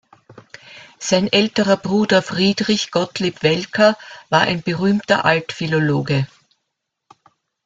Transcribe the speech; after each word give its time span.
Sein 0.97 1.31
älterer 1.31 1.77
Bruder 1.77 2.23
Friedrich 2.23 2.89
Gottlieb 2.89 3.43
Welcker 3.43 3.95
war 4.29 4.41
ein 4.41 4.63
berühmter 4.63 5.25
Altphilologe. 5.25 6.25